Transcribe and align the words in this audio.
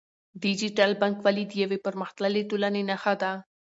ډیجیټل 0.43 0.91
بانکوالي 1.01 1.43
د 1.47 1.53
یوې 1.63 1.77
پرمختللې 1.85 2.41
ټولنې 2.49 2.81
نښه 2.89 3.13
ده. 3.21 3.31